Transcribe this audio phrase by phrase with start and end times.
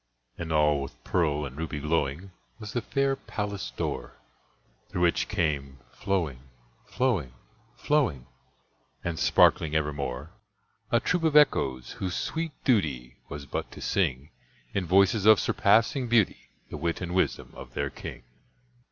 [0.35, 4.17] And all with pearl and ruby glowing Was the fair palace door,
[4.89, 6.39] Through which came flowing,
[6.87, 7.35] flowing,
[7.75, 8.25] flowing,
[9.03, 10.31] And sparkling evermore,
[10.89, 14.31] A troop of Echoes, whose sweet duty Was but to sing,
[14.73, 18.23] In voices of surpassing beauty, The wit and wisdom of their king.